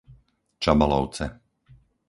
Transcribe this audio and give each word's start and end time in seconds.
Čabalovce 0.63 1.25